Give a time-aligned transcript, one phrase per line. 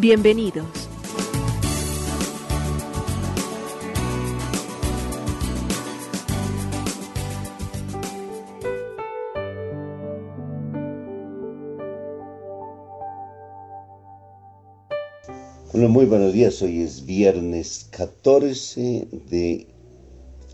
[0.00, 0.64] Bienvenidos.
[15.72, 16.62] Bueno, muy buenos días.
[16.62, 19.66] Hoy es viernes 14 de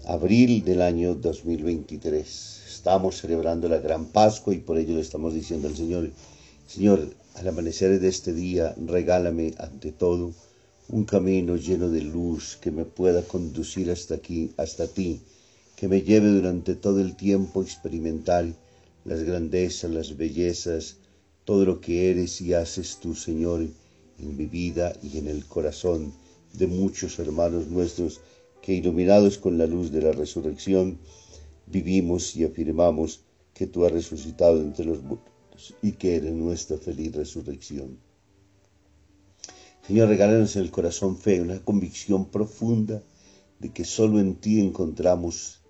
[0.07, 2.63] abril del año 2023.
[2.67, 6.11] Estamos celebrando la gran Pascua y por ello le estamos diciendo al Señor,
[6.67, 10.33] Señor, al amanecer de este día, regálame ante todo
[10.89, 15.21] un camino lleno de luz que me pueda conducir hasta aquí, hasta ti,
[15.75, 18.47] que me lleve durante todo el tiempo a experimentar
[19.05, 20.99] las grandezas, las bellezas,
[21.45, 23.63] todo lo que eres y haces tú, Señor,
[24.19, 26.13] en mi vida y en el corazón
[26.53, 28.21] de muchos hermanos nuestros
[28.63, 30.99] que iluminados con la luz de la resurrección,
[31.67, 33.21] vivimos y afirmamos
[33.53, 35.34] que tú has resucitado entre los muertos
[35.83, 37.99] y que eres nuestra feliz resurrección.
[39.87, 43.03] Señor, regálanos en el corazón fe, una convicción profunda
[43.59, 45.61] de que solo en ti encontramos,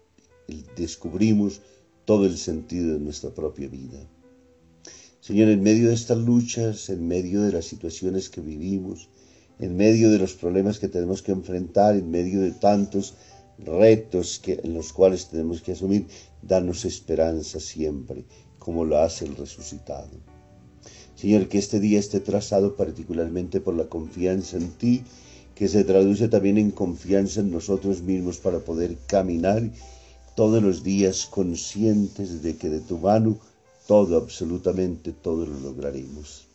[0.77, 1.61] descubrimos
[2.05, 3.99] todo el sentido de nuestra propia vida.
[5.21, 9.09] Señor, en medio de estas luchas, en medio de las situaciones que vivimos,
[9.59, 13.15] en medio de los problemas que tenemos que enfrentar, en medio de tantos
[13.59, 16.07] retos que, en los cuales tenemos que asumir,
[16.43, 18.25] danos esperanza siempre,
[18.65, 20.09] como lo hace el resucitado.
[21.17, 25.03] Señor, que este día esté trazado particularmente por la confianza en ti,
[25.55, 29.71] que se traduce también en confianza en nosotros mismos para poder caminar
[30.35, 33.39] todos los días conscientes de que de tu mano
[33.87, 36.47] todo, absolutamente todo lo lograremos.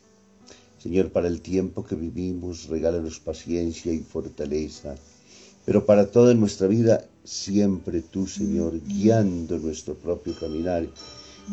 [0.81, 4.95] Señor, para el tiempo que vivimos, regálanos paciencia y fortaleza,
[5.65, 10.87] pero para toda nuestra vida, siempre tú, Señor, guiando nuestro propio caminar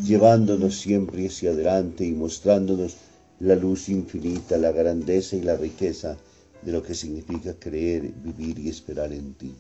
[0.05, 2.97] llevándonos siempre hacia adelante y mostrándonos
[3.41, 6.17] la luz infinita, la grandeza y la riqueza
[6.63, 9.55] de lo que significa creer, vivir y esperar en ti.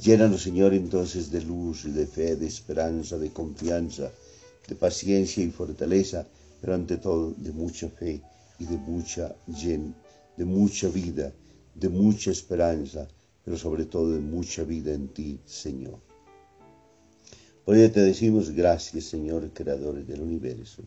[0.00, 4.10] Llénanos, Señor, entonces de luz de fe, de esperanza, de confianza,
[4.66, 6.26] de paciencia y fortaleza,
[6.60, 8.20] pero ante todo de mucha fe
[8.58, 11.32] y de mucha, de mucha vida,
[11.74, 13.06] de mucha esperanza,
[13.44, 16.13] pero sobre todo de mucha vida en ti, Señor.
[17.66, 20.82] Hoy te decimos gracias, Señor, Creador del universo.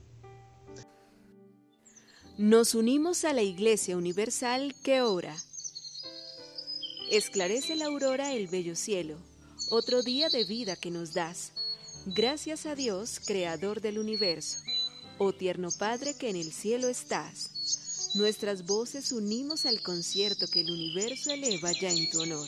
[2.37, 5.35] Nos unimos a la Iglesia Universal que ora.
[7.09, 9.15] Esclarece la aurora el bello cielo,
[9.71, 11.51] otro día de vida que nos das.
[12.05, 14.59] Gracias a Dios, Creador del universo,
[15.17, 18.11] oh tierno Padre que en el cielo estás.
[18.13, 22.47] Nuestras voces unimos al concierto que el universo eleva ya en tu honor.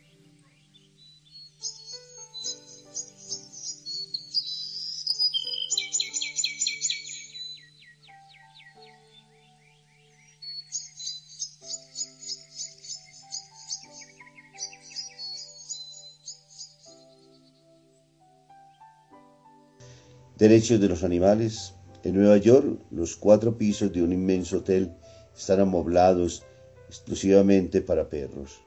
[20.41, 21.75] Derechos de los animales.
[22.01, 24.91] En Nueva York, los cuatro pisos de un inmenso hotel
[25.37, 26.41] están amoblados
[26.87, 28.59] exclusivamente para perros.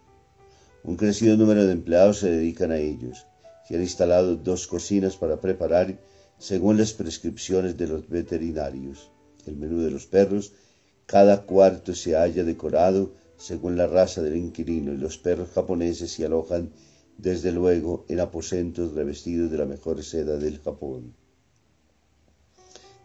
[0.84, 3.26] Un crecido número de empleados se dedican a ellos.
[3.66, 5.98] Se han instalado dos cocinas para preparar
[6.38, 9.10] según las prescripciones de los veterinarios.
[9.44, 10.52] El menú de los perros,
[11.06, 16.24] cada cuarto se halla decorado según la raza del inquilino y los perros japoneses se
[16.24, 16.70] alojan
[17.18, 21.16] desde luego en aposentos revestidos de la mejor seda del Japón.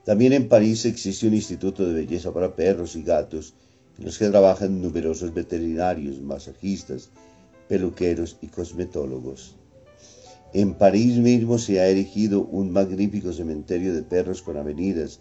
[0.06, 3.54] También en París existe un instituto de belleza para perros y gatos,
[3.98, 7.10] en los que trabajan numerosos veterinarios, masajistas,
[7.68, 9.56] peluqueros y cosmetólogos.
[10.54, 15.19] En París mismo se ha erigido un magnífico cementerio de perros con avenidas,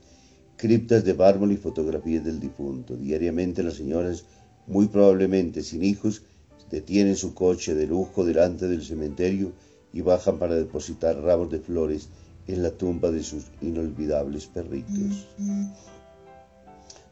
[0.56, 2.96] criptas de mármol y fotografías del difunto.
[2.96, 4.24] Diariamente las señoras,
[4.66, 6.22] muy probablemente sin hijos,
[6.70, 9.52] detienen su coche de lujo delante del cementerio
[9.92, 12.08] y bajan para depositar ramos de flores
[12.48, 15.28] en la tumba de sus inolvidables perritos.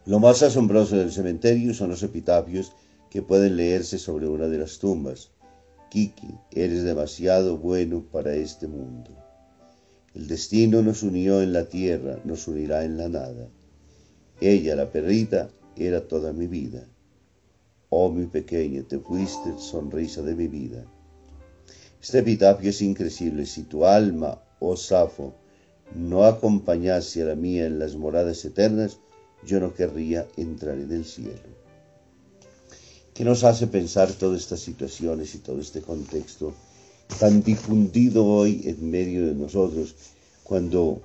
[0.07, 2.73] Lo más asombroso del cementerio son los epitafios
[3.11, 5.31] que pueden leerse sobre una de las tumbas.
[5.91, 9.11] Kiki, eres demasiado bueno para este mundo.
[10.15, 13.49] El destino nos unió en la tierra, nos unirá en la nada.
[14.41, 16.87] Ella, la perrita, era toda mi vida.
[17.91, 20.85] Oh, mi pequeña, te fuiste sonrisa de mi vida.
[22.01, 23.45] Este epitafio es increíble.
[23.45, 25.35] Si tu alma, oh Safo,
[25.95, 28.99] no acompañase a la mía en las moradas eternas,
[29.45, 31.57] yo no querría entrar en el cielo.
[33.15, 36.53] ¿Qué nos hace pensar todas estas situaciones y todo este contexto
[37.19, 39.95] tan difundido hoy en medio de nosotros,
[40.43, 41.01] cuando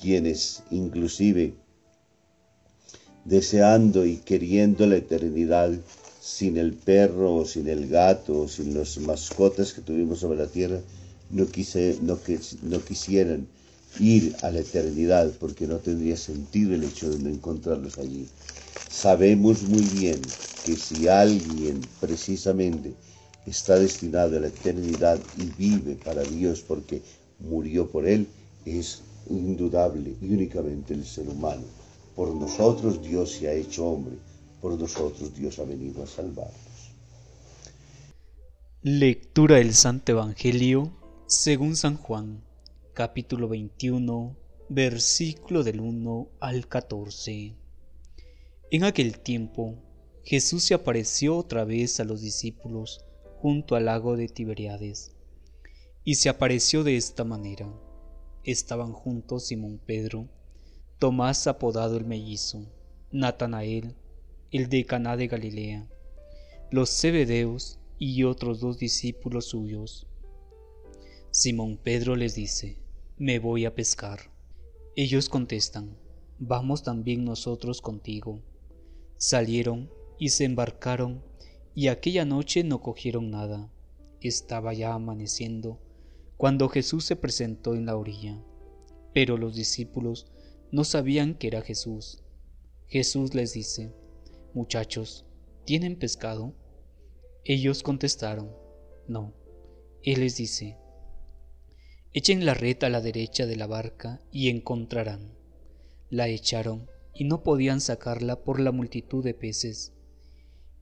[0.00, 1.54] quienes inclusive
[3.24, 5.72] deseando y queriendo la eternidad
[6.20, 10.46] sin el perro o sin el gato o sin las mascotas que tuvimos sobre la
[10.46, 10.80] tierra,
[11.30, 12.18] no, quise, no,
[12.62, 13.46] no quisieran
[13.98, 18.28] ir a la eternidad porque no tendría sentido el hecho de no encontrarlos allí.
[18.90, 20.20] Sabemos muy bien
[20.64, 22.94] que si alguien precisamente
[23.46, 27.02] está destinado a la eternidad y vive para Dios porque
[27.38, 28.26] murió por Él,
[28.64, 31.62] es indudable y únicamente el ser humano.
[32.14, 34.16] Por nosotros Dios se ha hecho hombre,
[34.60, 36.54] por nosotros Dios ha venido a salvarnos.
[38.82, 40.92] Lectura del Santo Evangelio
[41.28, 42.44] según San Juan,
[42.94, 44.36] capítulo 21,
[44.68, 47.56] versículo del 1 al 14.
[48.70, 49.74] En aquel tiempo
[50.24, 53.04] Jesús se apareció otra vez a los discípulos
[53.40, 55.16] junto al lago de Tiberiades.
[56.04, 57.68] Y se apareció de esta manera.
[58.44, 60.28] Estaban juntos Simón Pedro,
[61.00, 62.70] Tomás apodado el mellizo,
[63.10, 63.96] Natanael,
[64.52, 65.88] el de Caná de Galilea,
[66.70, 70.06] los Zebedeos y otros dos discípulos suyos.
[71.38, 72.78] Simón Pedro les dice,
[73.18, 74.30] me voy a pescar.
[74.96, 75.98] Ellos contestan,
[76.38, 78.40] vamos también nosotros contigo.
[79.18, 81.22] Salieron y se embarcaron
[81.74, 83.70] y aquella noche no cogieron nada.
[84.22, 85.78] Estaba ya amaneciendo
[86.38, 88.42] cuando Jesús se presentó en la orilla.
[89.12, 90.32] Pero los discípulos
[90.72, 92.22] no sabían que era Jesús.
[92.86, 93.92] Jesús les dice,
[94.54, 95.26] Muchachos,
[95.66, 96.54] ¿tienen pescado?
[97.44, 98.50] Ellos contestaron,
[99.06, 99.34] No.
[100.02, 100.78] Él les dice,
[102.12, 105.36] Echen la red a la derecha de la barca y encontrarán.
[106.10, 109.92] La echaron y no podían sacarla por la multitud de peces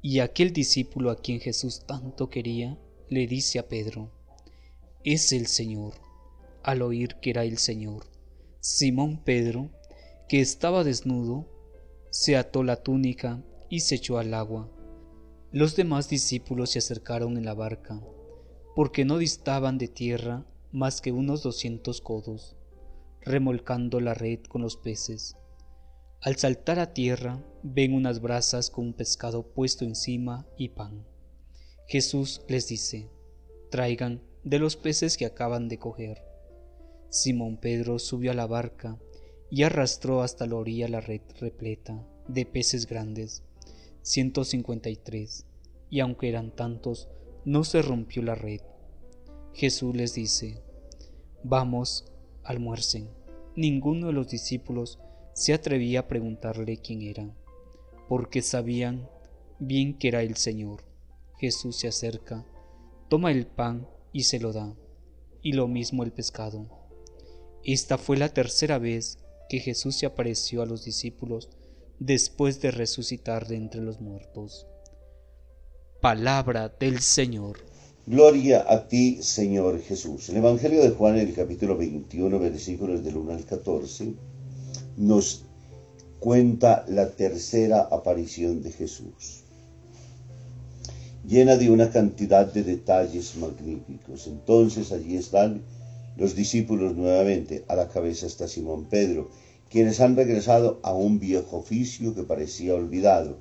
[0.07, 2.79] y aquel discípulo a quien Jesús tanto quería
[3.09, 4.13] le dice a Pedro,
[5.03, 5.95] es el Señor.
[6.63, 8.05] Al oír que era el Señor,
[8.61, 9.71] Simón Pedro,
[10.29, 11.49] que estaba desnudo,
[12.11, 14.71] se ató la túnica y se echó al agua.
[15.53, 17.99] Los demás discípulos se acercaron en la barca,
[18.75, 20.45] porque no distaban de tierra
[20.75, 22.57] más que unos doscientos codos,
[23.21, 25.37] remolcando la red con los peces.
[26.21, 31.07] Al saltar a tierra, ven unas brasas con un pescado puesto encima y pan.
[31.87, 33.09] Jesús les dice,
[33.71, 36.25] traigan de los peces que acaban de coger.
[37.09, 38.99] Simón Pedro subió a la barca
[39.51, 43.45] y arrastró hasta la orilla la red repleta de peces grandes,
[44.03, 45.47] ciento cincuenta y tres,
[45.89, 47.09] y aunque eran tantos,
[47.45, 48.61] no se rompió la red.
[49.53, 50.65] Jesús les dice,
[51.47, 52.07] Vamos,
[52.43, 53.11] almuercen.
[53.55, 54.99] Ninguno de los discípulos
[55.35, 57.37] se atrevía a preguntarle quién era,
[58.09, 59.11] porque sabían
[59.59, 60.85] bien que era el Señor.
[61.39, 62.47] Jesús se acerca,
[63.11, 64.75] toma el pan y se lo da,
[65.43, 66.67] y lo mismo el pescado.
[67.63, 69.19] Esta fue la tercera vez
[69.51, 71.51] que Jesús se apareció a los discípulos
[71.99, 74.67] después de resucitar de entre los muertos.
[76.01, 77.74] Palabra del Señor.
[78.07, 80.29] Gloria a ti, Señor Jesús.
[80.29, 84.13] El Evangelio de Juan, en el capítulo 21, versículos del 1 al 14
[84.99, 85.47] nos
[86.21, 89.45] cuenta la tercera aparición de Jesús,
[91.27, 94.27] llena de una cantidad de detalles magníficos.
[94.27, 95.63] Entonces allí están
[96.19, 99.31] los discípulos nuevamente, a la cabeza está Simón Pedro,
[99.71, 103.39] quienes han regresado a un viejo oficio que parecía olvidado,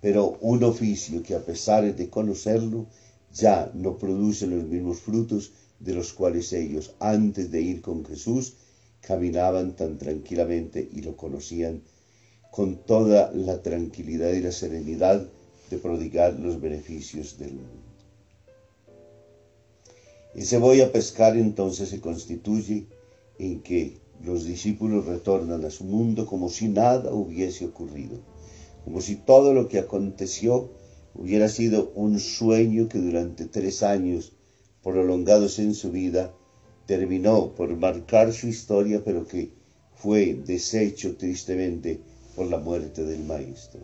[0.00, 2.86] pero un oficio que a pesar de conocerlo,
[3.34, 8.54] ya no produce los mismos frutos de los cuales ellos, antes de ir con Jesús,
[9.00, 11.82] caminaban tan tranquilamente y lo conocían
[12.50, 15.26] con toda la tranquilidad y la serenidad
[15.70, 17.86] de prodigar los beneficios del mundo.
[20.34, 22.86] Ese voy a pescar entonces se constituye
[23.38, 28.18] en que los discípulos retornan a su mundo como si nada hubiese ocurrido,
[28.84, 30.70] como si todo lo que aconteció
[31.18, 34.32] hubiera sido un sueño que durante tres años
[34.82, 36.32] prolongados en su vida
[36.86, 39.50] terminó por marcar su historia, pero que
[39.96, 42.00] fue deshecho tristemente
[42.34, 43.80] por la muerte del Maestro.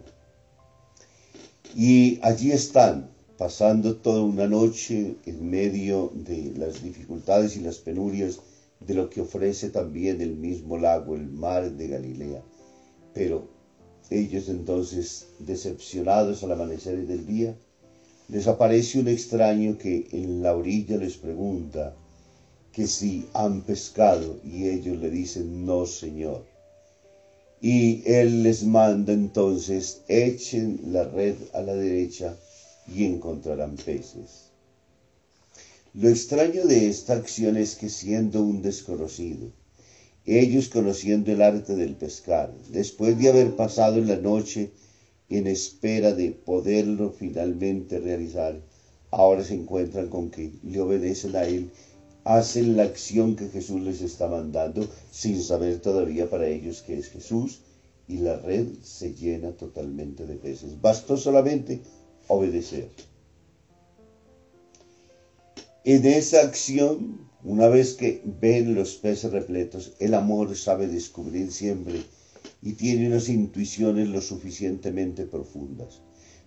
[1.74, 8.38] Y allí están, pasando toda una noche en medio de las dificultades y las penurias
[8.78, 12.42] de lo que ofrece también el mismo lago, el mar de Galilea.
[13.14, 13.48] Pero
[14.10, 17.56] ellos entonces, decepcionados al amanecer del día,
[18.28, 21.94] les aparece un extraño que en la orilla les pregunta
[22.72, 26.44] que si han pescado y ellos le dicen no, Señor.
[27.60, 32.36] Y Él les manda entonces, echen la red a la derecha
[32.88, 34.50] y encontrarán peces.
[35.94, 39.52] Lo extraño de esta acción es que siendo un desconocido,
[40.26, 44.70] ellos conociendo el arte del pescar, después de haber pasado la noche
[45.28, 48.60] en espera de poderlo finalmente realizar,
[49.10, 51.70] ahora se encuentran con que le obedecen a Él
[52.24, 57.08] hacen la acción que Jesús les está mandando sin saber todavía para ellos que es
[57.08, 57.60] Jesús
[58.08, 60.80] y la red se llena totalmente de peces.
[60.80, 61.80] Bastó solamente
[62.28, 62.90] obedecer.
[65.84, 72.00] En esa acción, una vez que ven los peces repletos, el amor sabe descubrir siempre
[72.62, 76.00] y tiene unas intuiciones lo suficientemente profundas.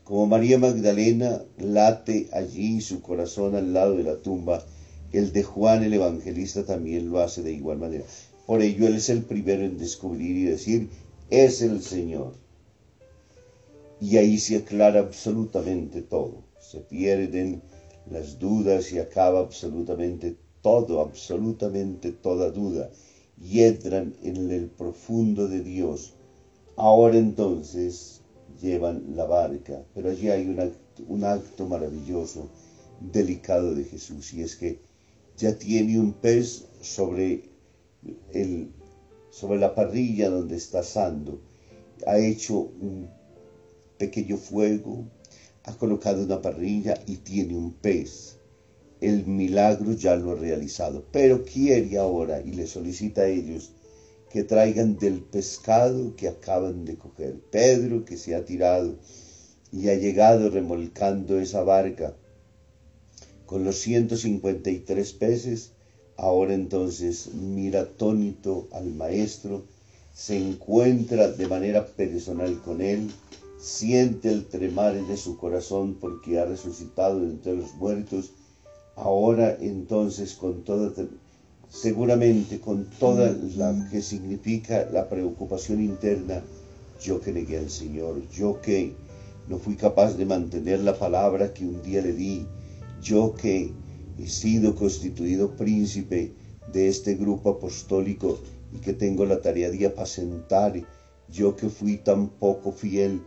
[0.05, 4.63] Como María Magdalena late allí su corazón al lado de la tumba,
[5.11, 8.05] el de Juan el Evangelista también lo hace de igual manera.
[8.45, 10.89] Por ello Él es el primero en descubrir y decir,
[11.29, 12.33] es el Señor.
[13.99, 16.43] Y ahí se aclara absolutamente todo.
[16.61, 17.61] Se pierden
[18.09, 22.89] las dudas y acaba absolutamente todo, absolutamente toda duda.
[23.39, 26.15] Y entran en el profundo de Dios.
[26.75, 28.21] Ahora entonces
[28.59, 30.47] llevan la barca, pero allí hay
[31.07, 32.49] un acto, maravilloso,
[32.99, 34.79] delicado de Jesús, y es que
[35.37, 37.43] ya tiene un pez sobre,
[39.29, 41.39] sobre la parrilla donde está asando.
[42.07, 43.07] Ha hecho un
[43.99, 45.05] pequeño fuego,
[45.65, 48.39] ha colocado una parrilla y tiene un pez.
[49.05, 53.69] El milagro ya lo ha realizado, pero quiere ahora y le solicita a ellos
[54.31, 57.39] que traigan del pescado que acaban de coger.
[57.51, 58.95] Pedro que se ha tirado
[59.71, 62.15] y ha llegado remolcando esa barca
[63.45, 65.73] con los 153 peces,
[66.17, 69.65] ahora entonces mira atónito al maestro,
[70.15, 73.11] se encuentra de manera personal con él,
[73.59, 78.31] siente el tremar de su corazón porque ha resucitado entre los muertos,
[78.95, 80.91] ahora entonces con toda,
[81.69, 86.41] seguramente con toda la que significa la preocupación interna,
[87.01, 88.93] yo que negué al Señor, yo que
[89.47, 92.45] no fui capaz de mantener la palabra que un día le di,
[93.01, 93.71] yo que
[94.17, 96.33] he sido constituido príncipe
[96.71, 98.39] de este grupo apostólico
[98.73, 100.73] y que tengo la tarea de apacentar,
[101.29, 103.21] yo que fui tan poco fiel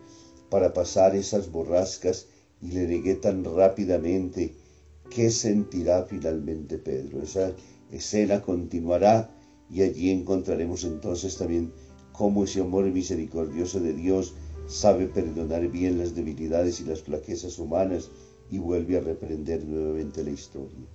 [0.50, 2.26] para pasar esas borrascas
[2.60, 4.54] y le negué tan rápidamente,
[5.10, 7.22] ¿qué sentirá finalmente Pedro?
[7.22, 7.52] Esa
[7.90, 9.30] escena continuará
[9.70, 11.72] y allí encontraremos entonces también
[12.12, 14.34] cómo ese amor misericordioso de Dios
[14.66, 18.10] sabe perdonar bien las debilidades y las flaquezas humanas
[18.50, 20.86] y vuelve a reprender nuevamente la historia.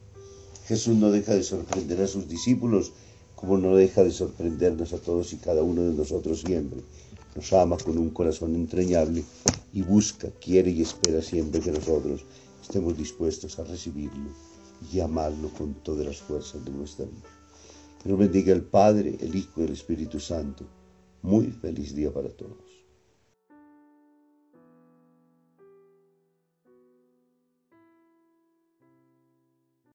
[0.66, 2.94] Jesús no deja de sorprender a sus discípulos
[3.36, 6.80] como no deja de sorprendernos a todos y cada uno de nosotros siempre.
[7.36, 9.24] Nos ama con un corazón entrañable
[9.74, 12.26] y busca, quiere y espera siempre que nosotros
[12.64, 14.32] estemos dispuestos a recibirlo
[14.92, 17.30] y amarlo con todas las fuerzas de nuestra vida.
[18.02, 20.66] Que nos bendiga el Padre, el Hijo y el Espíritu Santo.
[21.22, 22.63] Muy feliz día para todos.